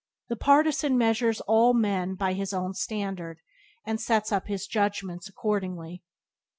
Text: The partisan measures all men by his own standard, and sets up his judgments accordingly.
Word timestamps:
The 0.29 0.35
partisan 0.35 0.97
measures 0.97 1.41
all 1.41 1.75
men 1.75 2.15
by 2.15 2.33
his 2.33 2.53
own 2.53 2.73
standard, 2.73 3.37
and 3.85 4.01
sets 4.01 4.31
up 4.31 4.47
his 4.47 4.65
judgments 4.65 5.29
accordingly. 5.29 6.01